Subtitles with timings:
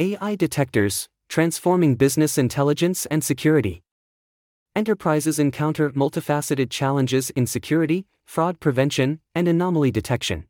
[0.00, 3.82] AI detectors, transforming business intelligence and security.
[4.76, 10.44] Enterprises encounter multifaceted challenges in security, fraud prevention, and anomaly detection.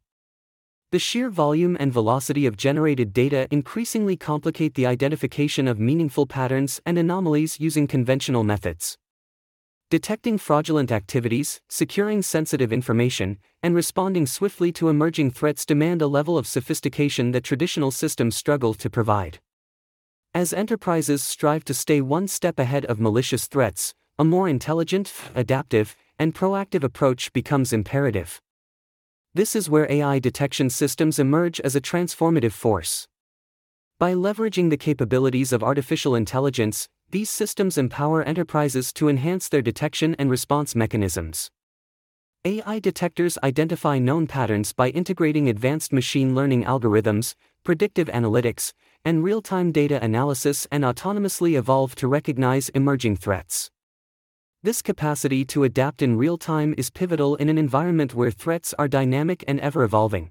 [0.92, 6.82] The sheer volume and velocity of generated data increasingly complicate the identification of meaningful patterns
[6.84, 8.98] and anomalies using conventional methods.
[9.90, 16.36] Detecting fraudulent activities, securing sensitive information, and responding swiftly to emerging threats demand a level
[16.36, 19.38] of sophistication that traditional systems struggle to provide.
[20.34, 25.96] As enterprises strive to stay one step ahead of malicious threats, a more intelligent, adaptive,
[26.18, 28.42] and proactive approach becomes imperative.
[29.32, 33.08] This is where AI detection systems emerge as a transformative force.
[33.98, 40.14] By leveraging the capabilities of artificial intelligence, these systems empower enterprises to enhance their detection
[40.18, 41.50] and response mechanisms.
[42.44, 47.34] AI detectors identify known patterns by integrating advanced machine learning algorithms,
[47.64, 48.72] predictive analytics,
[49.04, 53.70] and real time data analysis and autonomously evolve to recognize emerging threats.
[54.62, 58.88] This capacity to adapt in real time is pivotal in an environment where threats are
[58.88, 60.30] dynamic and ever evolving.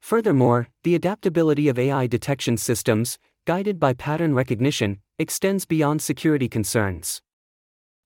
[0.00, 7.22] Furthermore, the adaptability of AI detection systems, guided by pattern recognition, extends beyond security concerns.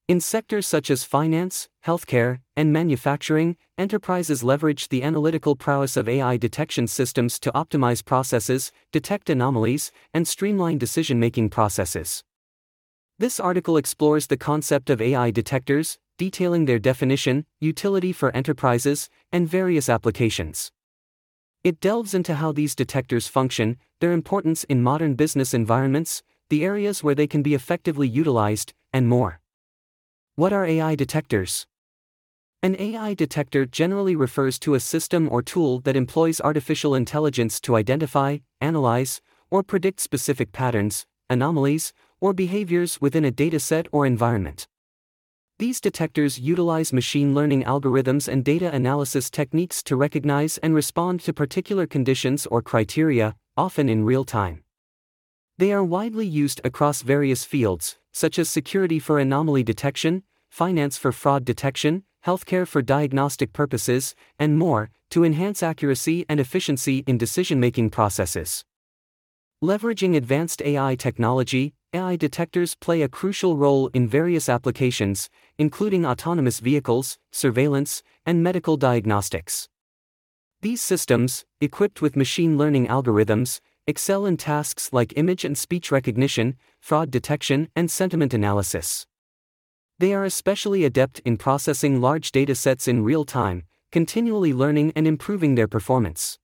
[0.06, 6.36] In sectors such as finance, healthcare, and manufacturing, enterprises leverage the analytical prowess of AI
[6.36, 12.22] detection systems to optimize processes, detect anomalies, and streamline decision making processes.
[13.18, 19.48] This article explores the concept of AI detectors, detailing their definition, utility for enterprises, and
[19.48, 20.70] various applications.
[21.64, 27.02] It delves into how these detectors function, their importance in modern business environments, the areas
[27.02, 29.40] where they can be effectively utilized, and more.
[30.34, 31.66] What are AI detectors?
[32.62, 37.76] An AI detector generally refers to a system or tool that employs artificial intelligence to
[37.76, 44.68] identify, analyze, or predict specific patterns, anomalies, or behaviors within a dataset or environment.
[45.60, 51.32] These detectors utilize machine learning algorithms and data analysis techniques to recognize and respond to
[51.32, 54.64] particular conditions or criteria, often in real time.
[55.56, 61.12] They are widely used across various fields, such as security for anomaly detection, finance for
[61.12, 67.60] fraud detection, healthcare for diagnostic purposes, and more, to enhance accuracy and efficiency in decision
[67.60, 68.64] making processes.
[69.62, 76.58] Leveraging advanced AI technology, AI detectors play a crucial role in various applications, including autonomous
[76.58, 79.68] vehicles, surveillance, and medical diagnostics.
[80.60, 86.56] These systems, equipped with machine learning algorithms, excel in tasks like image and speech recognition,
[86.80, 89.06] fraud detection, and sentiment analysis.
[90.00, 93.62] They are especially adept in processing large datasets in real time,
[93.92, 96.40] continually learning and improving their performance.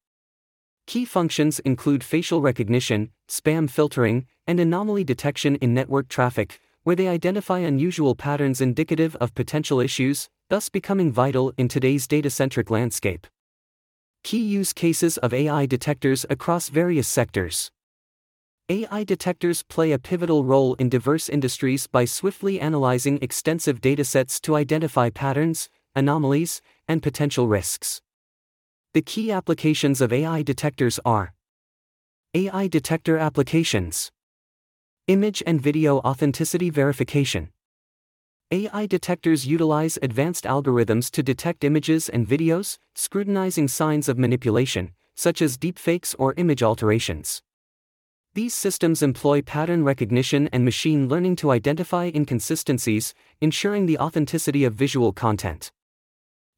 [0.86, 7.08] Key functions include facial recognition, spam filtering, and anomaly detection in network traffic, where they
[7.08, 13.26] identify unusual patterns indicative of potential issues, thus becoming vital in today's data centric landscape.
[14.24, 17.70] Key use cases of AI detectors across various sectors.
[18.68, 24.54] AI detectors play a pivotal role in diverse industries by swiftly analyzing extensive datasets to
[24.54, 28.00] identify patterns, anomalies, and potential risks.
[28.92, 31.32] The key applications of AI detectors are
[32.34, 34.10] AI detector applications,
[35.06, 37.50] Image and video authenticity verification.
[38.52, 45.42] AI detectors utilize advanced algorithms to detect images and videos, scrutinizing signs of manipulation, such
[45.42, 47.42] as deepfakes or image alterations.
[48.34, 54.74] These systems employ pattern recognition and machine learning to identify inconsistencies, ensuring the authenticity of
[54.74, 55.72] visual content.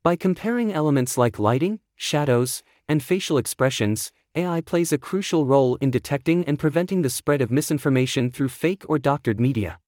[0.03, 5.91] By comparing elements like lighting, shadows, and facial expressions, AI plays a crucial role in
[5.91, 9.79] detecting and preventing the spread of misinformation through fake or doctored media.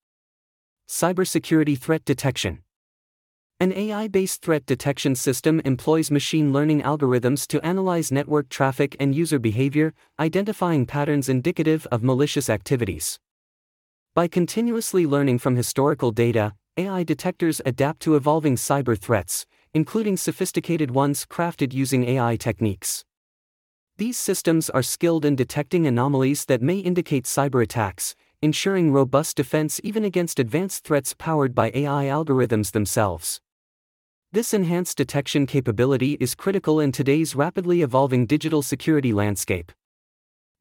[0.87, 2.63] Cybersecurity Threat Detection
[3.59, 9.15] An AI based threat detection system employs machine learning algorithms to analyze network traffic and
[9.15, 13.19] user behavior, identifying patterns indicative of malicious activities.
[14.15, 20.93] By continuously learning from historical data, AI detectors adapt to evolving cyber threats, including sophisticated
[20.93, 23.05] ones crafted using AI techniques.
[23.97, 29.81] These systems are skilled in detecting anomalies that may indicate cyber attacks, ensuring robust defense
[29.85, 33.41] even against advanced threats powered by AI algorithms themselves.
[34.33, 39.71] This enhanced detection capability is critical in today's rapidly evolving digital security landscape.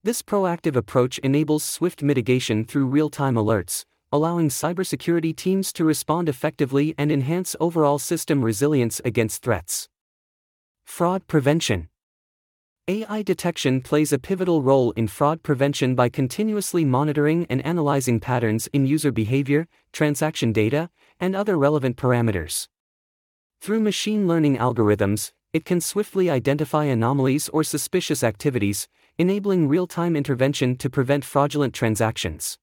[0.04, 6.30] This proactive approach enables swift mitigation through real time alerts, allowing cybersecurity teams to respond
[6.30, 9.90] effectively and enhance overall system resilience against threats.
[10.86, 11.90] Fraud prevention.
[12.88, 18.68] AI detection plays a pivotal role in fraud prevention by continuously monitoring and analyzing patterns
[18.68, 22.68] in user behavior, transaction data, and other relevant parameters.
[23.62, 28.88] Through machine learning algorithms, it can swiftly identify anomalies or suspicious activities,
[29.18, 32.60] enabling real time intervention to prevent fraudulent transactions.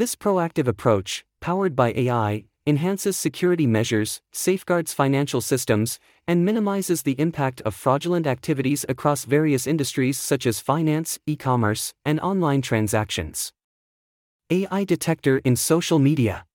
[0.00, 7.20] This proactive approach, powered by AI, enhances security measures, safeguards financial systems, and minimizes the
[7.20, 13.52] impact of fraudulent activities across various industries such as finance, e commerce, and online transactions.
[14.48, 16.46] AI Detector in Social Media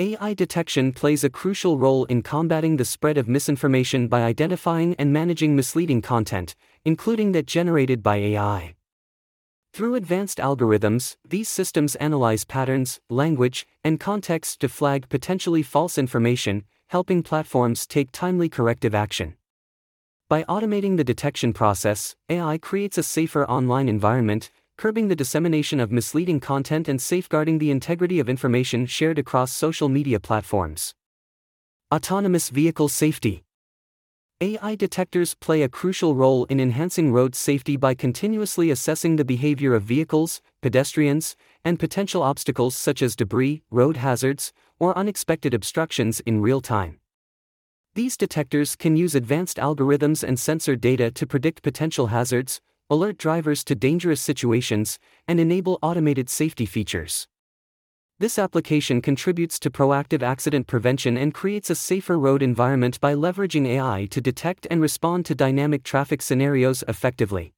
[0.00, 5.12] AI detection plays a crucial role in combating the spread of misinformation by identifying and
[5.12, 8.74] managing misleading content, including that generated by AI.
[9.78, 16.64] Through advanced algorithms, these systems analyze patterns, language, and context to flag potentially false information,
[16.88, 19.36] helping platforms take timely corrective action.
[20.28, 25.92] By automating the detection process, AI creates a safer online environment, curbing the dissemination of
[25.92, 30.92] misleading content and safeguarding the integrity of information shared across social media platforms.
[31.94, 33.44] Autonomous Vehicle Safety
[34.40, 39.74] AI detectors play a crucial role in enhancing road safety by continuously assessing the behavior
[39.74, 46.40] of vehicles, pedestrians, and potential obstacles such as debris, road hazards, or unexpected obstructions in
[46.40, 47.00] real time.
[47.96, 53.64] These detectors can use advanced algorithms and sensor data to predict potential hazards, alert drivers
[53.64, 57.26] to dangerous situations, and enable automated safety features.
[58.20, 63.68] This application contributes to proactive accident prevention and creates a safer road environment by leveraging
[63.68, 67.52] AI to detect and respond to dynamic traffic scenarios effectively.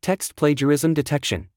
[0.00, 1.48] Text plagiarism detection.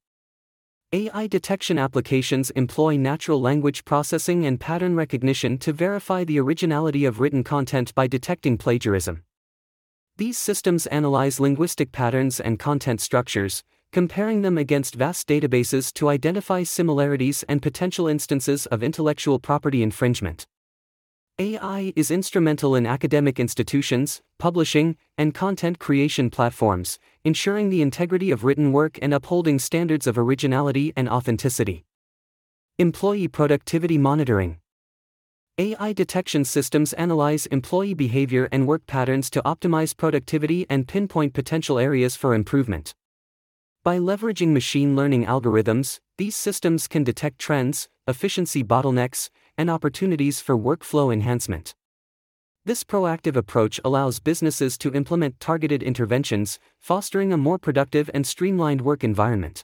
[0.94, 7.20] AI detection applications employ natural language processing and pattern recognition to verify the originality of
[7.20, 9.22] written content by detecting plagiarism.
[10.16, 16.64] These systems analyze linguistic patterns and content structures, comparing them against vast databases to identify
[16.64, 20.46] similarities and potential instances of intellectual property infringement.
[21.40, 28.44] AI is instrumental in academic institutions, publishing, and content creation platforms, ensuring the integrity of
[28.44, 31.86] written work and upholding standards of originality and authenticity.
[32.80, 34.58] Employee Productivity Monitoring
[35.60, 41.80] AI detection systems analyze employee behavior and work patterns to optimize productivity and pinpoint potential
[41.80, 42.94] areas for improvement.
[43.88, 50.58] By leveraging machine learning algorithms, these systems can detect trends, efficiency bottlenecks, and opportunities for
[50.58, 51.74] workflow enhancement.
[52.66, 58.82] This proactive approach allows businesses to implement targeted interventions, fostering a more productive and streamlined
[58.82, 59.64] work environment.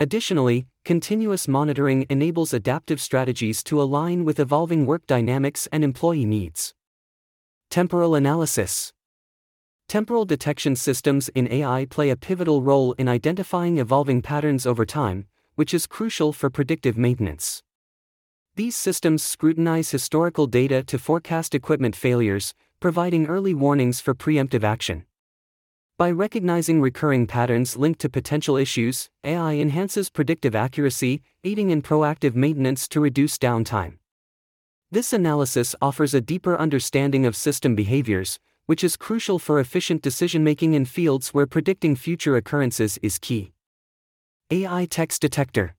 [0.00, 6.74] Additionally, continuous monitoring enables adaptive strategies to align with evolving work dynamics and employee needs.
[7.70, 8.92] Temporal analysis
[9.90, 15.26] Temporal detection systems in AI play a pivotal role in identifying evolving patterns over time,
[15.56, 17.64] which is crucial for predictive maintenance.
[18.54, 25.06] These systems scrutinize historical data to forecast equipment failures, providing early warnings for preemptive action.
[25.98, 32.36] By recognizing recurring patterns linked to potential issues, AI enhances predictive accuracy, aiding in proactive
[32.36, 33.94] maintenance to reduce downtime.
[34.92, 40.44] This analysis offers a deeper understanding of system behaviors, which is crucial for efficient decision
[40.44, 43.52] making in fields where predicting future occurrences is key.
[44.50, 45.74] AI Text Detector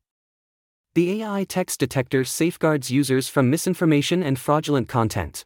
[0.95, 5.45] The AI Text Detector safeguards users from misinformation and fraudulent content.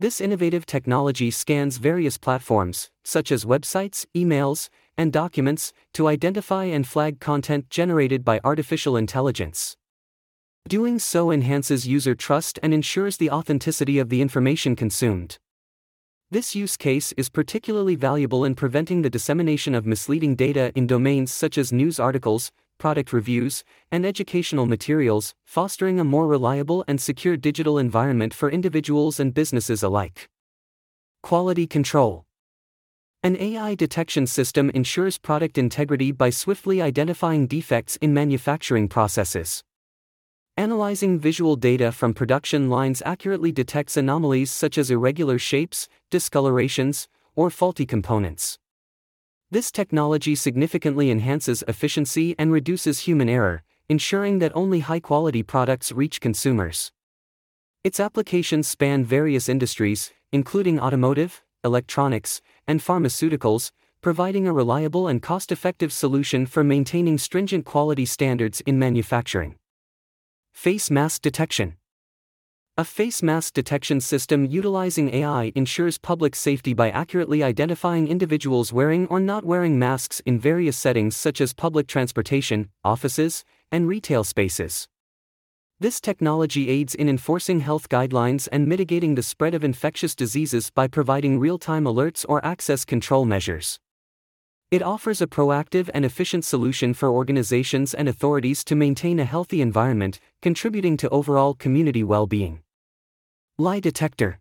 [0.00, 6.86] This innovative technology scans various platforms, such as websites, emails, and documents, to identify and
[6.86, 9.76] flag content generated by artificial intelligence.
[10.66, 15.38] Doing so enhances user trust and ensures the authenticity of the information consumed.
[16.30, 21.30] This use case is particularly valuable in preventing the dissemination of misleading data in domains
[21.30, 23.62] such as news articles, product reviews,
[23.92, 29.82] and educational materials, fostering a more reliable and secure digital environment for individuals and businesses
[29.82, 30.28] alike.
[31.22, 32.24] Quality Control
[33.22, 39.62] An AI detection system ensures product integrity by swiftly identifying defects in manufacturing processes.
[40.56, 47.50] Analyzing visual data from production lines accurately detects anomalies such as irregular shapes, discolorations, or
[47.50, 48.56] faulty components.
[49.50, 55.90] This technology significantly enhances efficiency and reduces human error, ensuring that only high quality products
[55.90, 56.92] reach consumers.
[57.82, 65.50] Its applications span various industries, including automotive, electronics, and pharmaceuticals, providing a reliable and cost
[65.50, 69.56] effective solution for maintaining stringent quality standards in manufacturing.
[70.54, 71.74] Face mask detection.
[72.78, 79.06] A face mask detection system utilizing AI ensures public safety by accurately identifying individuals wearing
[79.08, 84.88] or not wearing masks in various settings such as public transportation, offices, and retail spaces.
[85.80, 90.86] This technology aids in enforcing health guidelines and mitigating the spread of infectious diseases by
[90.88, 93.80] providing real time alerts or access control measures.
[94.70, 99.60] It offers a proactive and efficient solution for organizations and authorities to maintain a healthy
[99.60, 102.60] environment, contributing to overall community well being.
[103.58, 104.40] Lie detector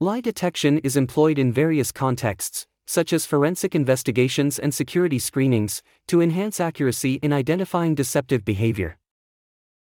[0.00, 6.20] Lie detection is employed in various contexts, such as forensic investigations and security screenings, to
[6.20, 8.98] enhance accuracy in identifying deceptive behavior.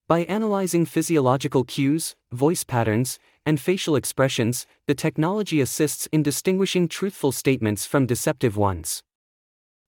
[0.08, 7.32] By analyzing physiological cues, voice patterns, and facial expressions, the technology assists in distinguishing truthful
[7.32, 9.02] statements from deceptive ones.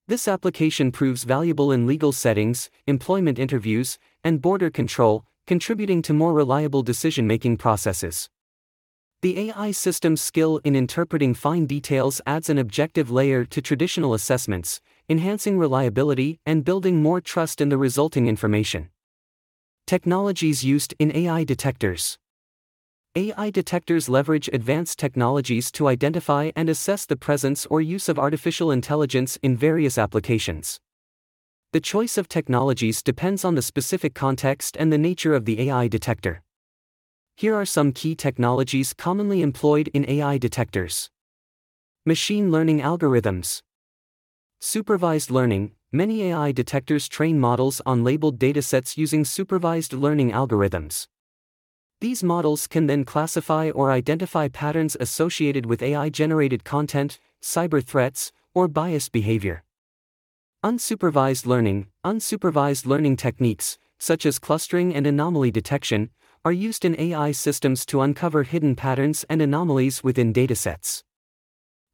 [0.08, 6.32] This application proves valuable in legal settings, employment interviews, and border control, contributing to more
[6.32, 8.30] reliable decision making processes.
[9.22, 14.80] The AI system's skill in interpreting fine details adds an objective layer to traditional assessments,
[15.08, 18.90] enhancing reliability and building more trust in the resulting information.
[19.88, 22.16] Technologies used in AI detectors.
[23.18, 28.70] AI detectors leverage advanced technologies to identify and assess the presence or use of artificial
[28.70, 30.80] intelligence in various applications.
[31.72, 35.88] The choice of technologies depends on the specific context and the nature of the AI
[35.88, 36.42] detector.
[37.36, 41.08] Here are some key technologies commonly employed in AI detectors
[42.04, 43.62] Machine learning algorithms.
[44.60, 51.06] Supervised learning Many AI detectors train models on labeled datasets using supervised learning algorithms.
[52.00, 58.32] These models can then classify or identify patterns associated with AI generated content, cyber threats,
[58.54, 59.64] or biased behavior.
[60.62, 66.10] Unsupervised learning Unsupervised learning techniques, such as clustering and anomaly detection,
[66.44, 71.02] are used in AI systems to uncover hidden patterns and anomalies within datasets.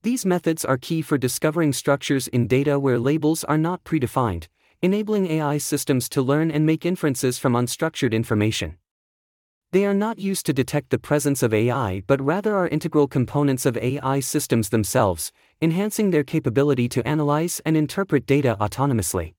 [0.02, 4.48] These methods are key for discovering structures in data where labels are not predefined,
[4.82, 8.78] enabling AI systems to learn and make inferences from unstructured information.
[9.72, 13.64] They are not used to detect the presence of AI but rather are integral components
[13.64, 19.32] of AI systems themselves, enhancing their capability to analyze and interpret data autonomously.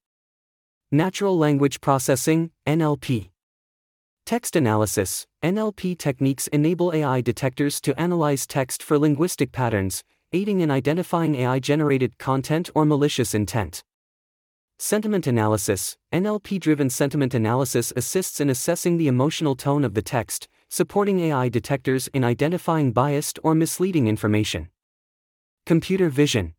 [0.91, 3.29] Natural Language Processing, NLP.
[4.25, 10.71] Text analysis, NLP techniques enable AI detectors to analyze text for linguistic patterns, aiding in
[10.71, 13.83] identifying AI generated content or malicious intent.
[14.85, 20.49] Sentiment analysis NLP driven sentiment analysis assists in assessing the emotional tone of the text,
[20.67, 24.67] supporting AI detectors in identifying biased or misleading information.
[25.65, 26.55] Computer vision.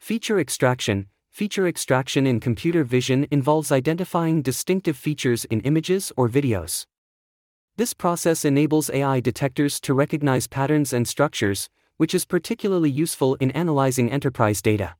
[0.00, 6.84] Feature extraction Feature extraction in computer vision involves identifying distinctive features in images or videos.
[7.76, 13.52] This process enables AI detectors to recognize patterns and structures, which is particularly useful in
[13.52, 14.96] analyzing enterprise data.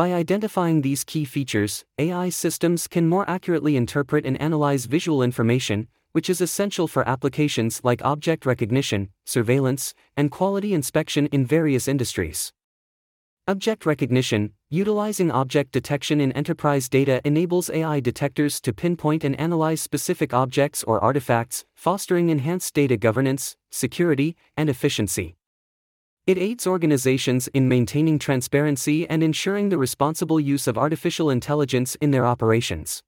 [0.00, 5.88] By identifying these key features, AI systems can more accurately interpret and analyze visual information,
[6.12, 12.50] which is essential for applications like object recognition, surveillance, and quality inspection in various industries.
[13.46, 19.82] Object recognition, utilizing object detection in enterprise data, enables AI detectors to pinpoint and analyze
[19.82, 25.36] specific objects or artifacts, fostering enhanced data governance, security, and efficiency.
[26.30, 32.12] It aids organizations in maintaining transparency and ensuring the responsible use of artificial intelligence in
[32.12, 33.02] their operations.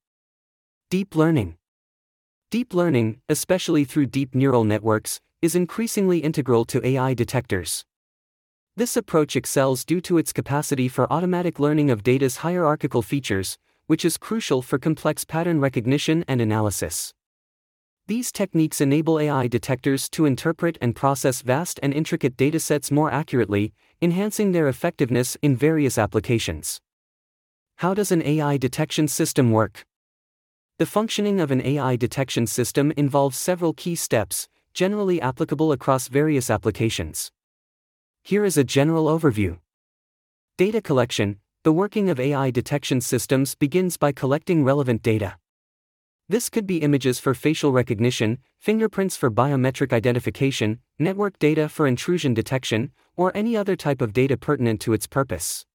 [0.91, 1.55] Deep learning.
[2.51, 7.85] Deep learning, especially through deep neural networks, is increasingly integral to AI detectors.
[8.77, 14.05] This approach excels due to its capacity for automatic learning of data's hierarchical features, which
[14.05, 17.15] is crucial for complex pattern recognition and analysis.
[18.13, 23.73] These techniques enable AI detectors to interpret and process vast and intricate datasets more accurately,
[24.03, 26.79] enhancing their effectiveness in various applications.
[27.77, 29.87] How does an AI detection system work?
[30.79, 36.51] The functioning of an AI detection system involves several key steps, generally applicable across various
[36.51, 37.31] applications.
[38.23, 39.57] Here is a general overview.
[40.59, 45.37] Data collection The working of AI detection systems begins by collecting relevant data.
[46.33, 52.33] This could be images for facial recognition, fingerprints for biometric identification, network data for intrusion
[52.33, 55.67] detection, or any other type of data pertinent to its purpose.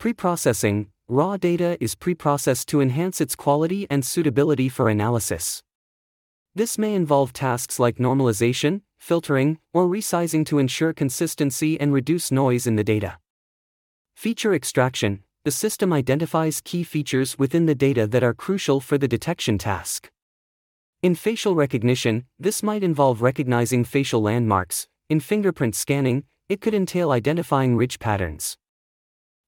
[0.00, 5.62] Preprocessing Raw data is preprocessed to enhance its quality and suitability for analysis.
[6.52, 12.66] This may involve tasks like normalization, filtering, or resizing to ensure consistency and reduce noise
[12.66, 13.18] in the data.
[14.16, 19.08] Feature extraction the system identifies key features within the data that are crucial for the
[19.08, 20.10] detection task.
[21.02, 24.86] In facial recognition, this might involve recognizing facial landmarks.
[25.08, 28.58] In fingerprint scanning, it could entail identifying ridge patterns.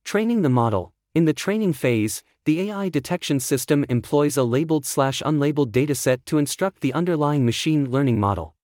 [0.02, 0.94] Training the model.
[1.14, 6.38] In the training phase, the AI detection system employs a labeled slash unlabeled dataset to
[6.38, 8.54] instruct the underlying machine learning model.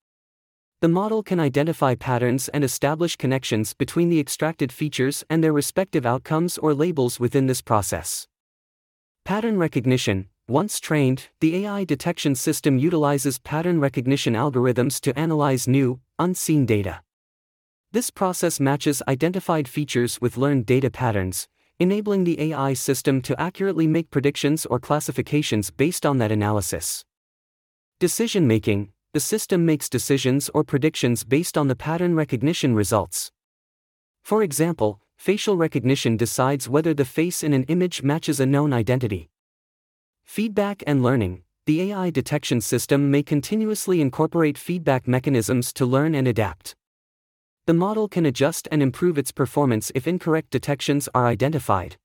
[0.81, 6.07] The model can identify patterns and establish connections between the extracted features and their respective
[6.07, 8.29] outcomes or labels within this process.
[9.25, 15.99] Pattern recognition Once trained, the AI detection system utilizes pattern recognition algorithms to analyze new,
[16.17, 17.01] unseen data.
[17.91, 21.49] This process matches identified features with learned data patterns,
[21.81, 27.05] enabling the AI system to accurately make predictions or classifications based on that analysis.
[27.99, 33.33] Decision making the system makes decisions or predictions based on the pattern recognition results.
[34.23, 39.29] For example, facial recognition decides whether the face in an image matches a known identity.
[40.25, 46.29] Feedback and learning the AI detection system may continuously incorporate feedback mechanisms to learn and
[46.29, 46.77] adapt.
[47.67, 51.97] The model can adjust and improve its performance if incorrect detections are identified.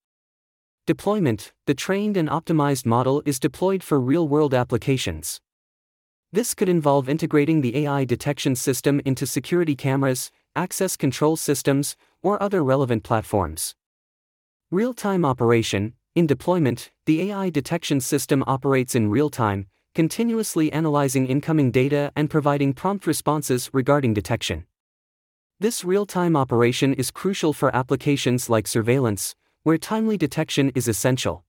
[0.88, 5.40] Deployment The trained and optimized model is deployed for real world applications.
[6.34, 12.42] This could involve integrating the AI detection system into security cameras, access control systems, or
[12.42, 13.76] other relevant platforms.
[14.72, 21.28] Real time operation In deployment, the AI detection system operates in real time, continuously analyzing
[21.28, 24.66] incoming data and providing prompt responses regarding detection.
[25.60, 31.46] This real time operation is crucial for applications like surveillance, where timely detection is essential.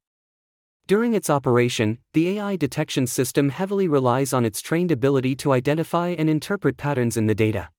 [0.87, 6.09] During its operation, the AI detection system heavily relies on its trained ability to identify
[6.11, 7.71] and interpret patterns in the data.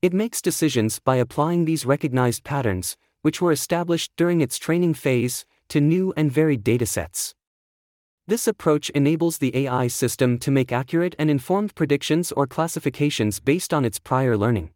[0.00, 5.44] It makes decisions by applying these recognized patterns, which were established during its training phase,
[5.68, 7.34] to new and varied datasets.
[8.26, 13.74] This approach enables the AI system to make accurate and informed predictions or classifications based
[13.74, 14.70] on its prior learning.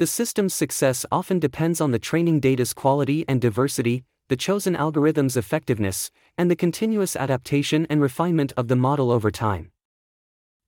[0.00, 5.36] The system's success often depends on the training data's quality and diversity, the chosen algorithm's
[5.36, 9.70] effectiveness, and the continuous adaptation and refinement of the model over time.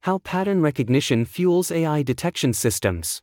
[0.02, 3.20] How pattern recognition fuels AI detection systems.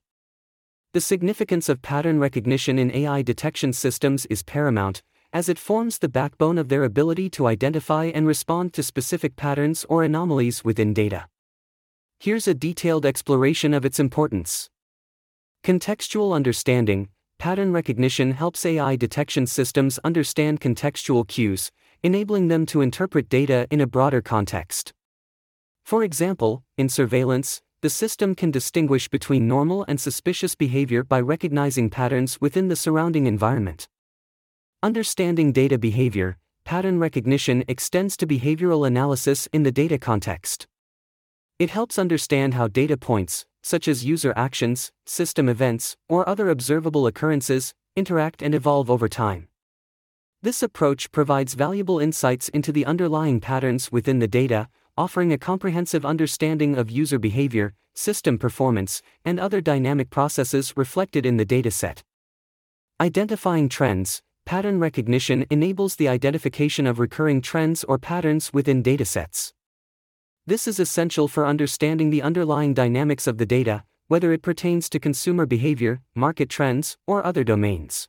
[0.93, 5.01] The significance of pattern recognition in AI detection systems is paramount,
[5.33, 9.85] as it forms the backbone of their ability to identify and respond to specific patterns
[9.89, 11.27] or anomalies within data.
[12.19, 14.69] Here's a detailed exploration of its importance.
[15.63, 17.09] Contextual understanding,
[17.39, 21.71] pattern recognition helps AI detection systems understand contextual cues,
[22.03, 24.93] enabling them to interpret data in a broader context.
[25.83, 31.89] For example, in surveillance, the system can distinguish between normal and suspicious behavior by recognizing
[31.89, 33.87] patterns within the surrounding environment.
[34.83, 40.67] Understanding data behavior, pattern recognition extends to behavioral analysis in the data context.
[41.57, 47.07] It helps understand how data points, such as user actions, system events, or other observable
[47.07, 49.47] occurrences, interact and evolve over time.
[50.41, 56.05] This approach provides valuable insights into the underlying patterns within the data, offering a comprehensive
[56.05, 62.03] understanding of user behavior, system performance, and other dynamic processes reflected in the dataset.
[63.01, 69.53] Identifying trends, pattern recognition enables the identification of recurring trends or patterns within datasets.
[70.47, 74.97] This is essential for understanding the underlying dynamics of the data, whether it pertains to
[74.97, 78.07] consumer behavior, market trends, or other domains.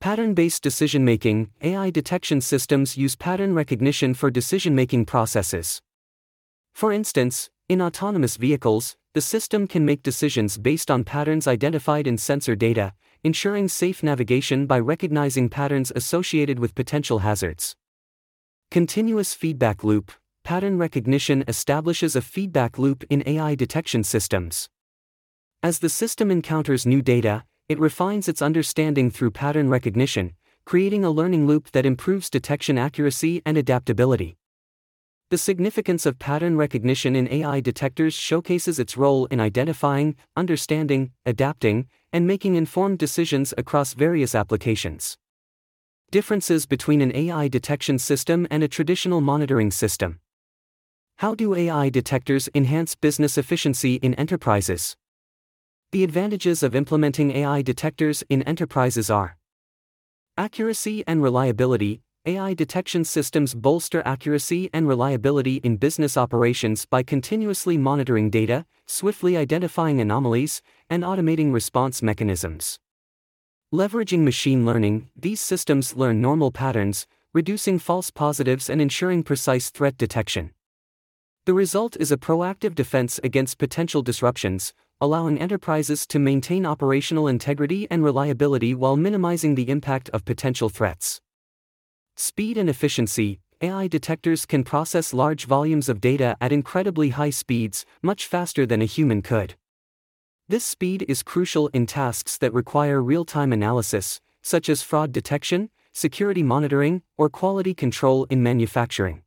[0.00, 5.82] Pattern based decision making AI detection systems use pattern recognition for decision making processes.
[6.72, 12.16] For instance, in autonomous vehicles, the system can make decisions based on patterns identified in
[12.16, 17.76] sensor data, ensuring safe navigation by recognizing patterns associated with potential hazards.
[18.70, 20.10] Continuous feedback loop
[20.44, 24.68] pattern recognition establishes a feedback loop in AI detection systems.
[25.62, 30.34] As the system encounters new data, it refines its understanding through pattern recognition,
[30.66, 34.36] creating a learning loop that improves detection accuracy and adaptability.
[35.30, 41.88] The significance of pattern recognition in AI detectors showcases its role in identifying, understanding, adapting,
[42.12, 45.16] and making informed decisions across various applications.
[46.10, 50.20] Differences between an AI detection system and a traditional monitoring system.
[51.18, 54.96] How do AI detectors enhance business efficiency in enterprises?
[55.92, 59.36] The advantages of implementing AI detectors in enterprises are
[60.36, 62.02] accuracy and reliability.
[62.26, 69.36] AI detection systems bolster accuracy and reliability in business operations by continuously monitoring data, swiftly
[69.36, 72.80] identifying anomalies, and automating response mechanisms.
[73.72, 79.96] Leveraging machine learning, these systems learn normal patterns, reducing false positives and ensuring precise threat
[79.96, 80.50] detection.
[81.46, 87.86] The result is a proactive defense against potential disruptions, allowing enterprises to maintain operational integrity
[87.90, 91.20] and reliability while minimizing the impact of potential threats.
[92.16, 97.84] Speed and efficiency AI detectors can process large volumes of data at incredibly high speeds,
[98.02, 99.54] much faster than a human could.
[100.48, 105.68] This speed is crucial in tasks that require real time analysis, such as fraud detection,
[105.92, 109.23] security monitoring, or quality control in manufacturing.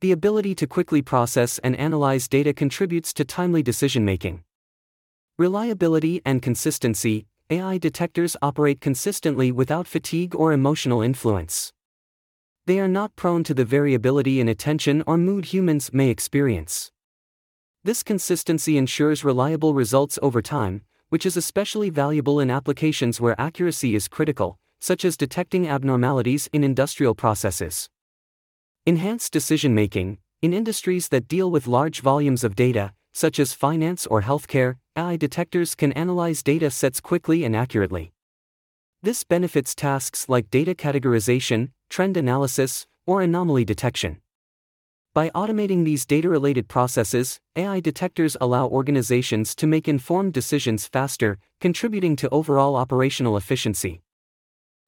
[0.00, 4.44] The ability to quickly process and analyze data contributes to timely decision making.
[5.36, 11.72] Reliability and consistency AI detectors operate consistently without fatigue or emotional influence.
[12.66, 16.92] They are not prone to the variability in attention or mood humans may experience.
[17.82, 23.96] This consistency ensures reliable results over time, which is especially valuable in applications where accuracy
[23.96, 27.88] is critical, such as detecting abnormalities in industrial processes.
[28.88, 34.06] Enhanced decision making in industries that deal with large volumes of data, such as finance
[34.06, 38.12] or healthcare, AI detectors can analyze data sets quickly and accurately.
[39.02, 44.22] This benefits tasks like data categorization, trend analysis, or anomaly detection.
[45.12, 51.36] By automating these data related processes, AI detectors allow organizations to make informed decisions faster,
[51.60, 54.00] contributing to overall operational efficiency.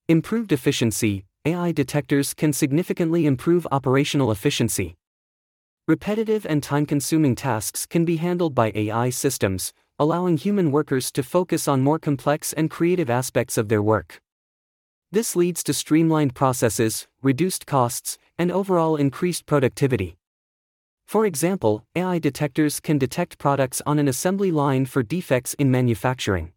[0.08, 4.98] Improved efficiency AI detectors can significantly improve operational efficiency.
[5.88, 11.22] Repetitive and time consuming tasks can be handled by AI systems, allowing human workers to
[11.22, 14.20] focus on more complex and creative aspects of their work.
[15.12, 20.18] This leads to streamlined processes, reduced costs, and overall increased productivity.
[21.06, 26.52] For example, AI detectors can detect products on an assembly line for defects in manufacturing.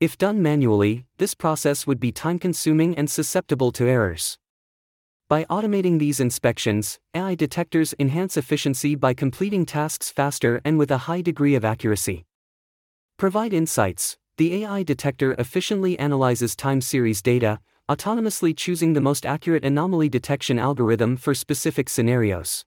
[0.00, 4.38] If done manually, this process would be time consuming and susceptible to errors.
[5.28, 11.06] By automating these inspections, AI detectors enhance efficiency by completing tasks faster and with a
[11.06, 12.26] high degree of accuracy.
[13.16, 14.18] Provide insights.
[14.36, 20.58] The AI detector efficiently analyzes time series data, autonomously choosing the most accurate anomaly detection
[20.58, 22.64] algorithm for specific scenarios.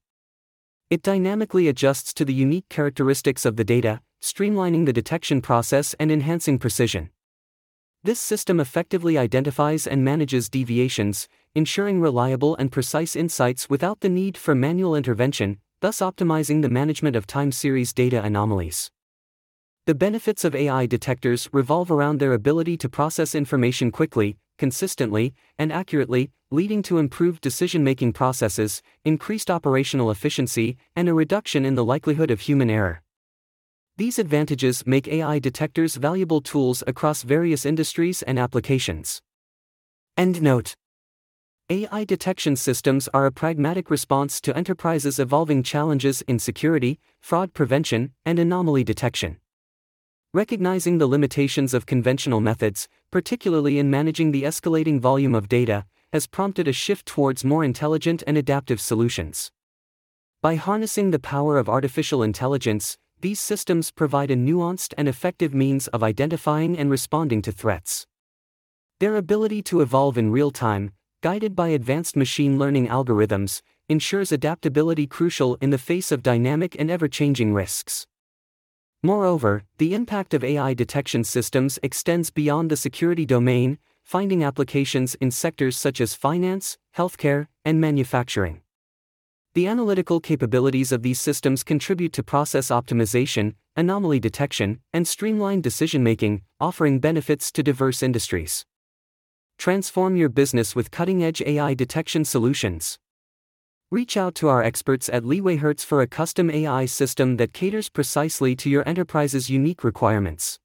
[0.90, 6.10] It dynamically adjusts to the unique characteristics of the data, streamlining the detection process and
[6.10, 7.10] enhancing precision.
[8.04, 14.38] This system effectively identifies and manages deviations, ensuring reliable and precise insights without the need
[14.38, 18.92] for manual intervention, thus optimizing the management of time series data anomalies.
[19.88, 25.72] The benefits of AI detectors revolve around their ability to process information quickly, consistently, and
[25.72, 31.86] accurately, leading to improved decision making processes, increased operational efficiency, and a reduction in the
[31.86, 33.02] likelihood of human error.
[33.98, 39.24] These advantages make AI detectors valuable tools across various industries and applications.
[40.16, 40.76] End note
[41.72, 48.12] AI detection systems are a pragmatic response to enterprises' evolving challenges in security, fraud prevention,
[48.24, 49.38] and anomaly detection.
[50.32, 56.28] Recognizing the limitations of conventional methods, particularly in managing the escalating volume of data, has
[56.28, 59.52] prompted a shift towards more intelligent and adaptive solutions.
[60.44, 65.88] By harnessing the power of artificial intelligence, these systems provide a nuanced and effective means
[65.88, 68.06] of identifying and responding to threats.
[69.00, 75.08] Their ability to evolve in real time, guided by advanced machine learning algorithms, ensures adaptability
[75.08, 78.06] crucial in the face of dynamic and ever changing risks.
[79.04, 85.32] Moreover, the impact of AI detection systems extends beyond the security domain, finding applications in
[85.32, 88.62] sectors such as finance, healthcare, and manufacturing.
[89.58, 96.04] The analytical capabilities of these systems contribute to process optimization, anomaly detection, and streamlined decision
[96.04, 98.68] making, offering benefits to diverse industries.
[99.58, 103.00] Transform your business with cutting edge AI detection solutions.
[103.90, 108.56] Reach out to our experts at LeewayHertz for a custom AI system that caters precisely
[108.58, 110.60] to your enterprise's unique requirements.